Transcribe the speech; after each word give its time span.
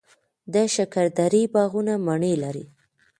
د 0.53 0.55
شکردرې 0.75 1.43
باغونه 1.53 1.93
مڼې 2.05 2.33
لري. 2.43 2.65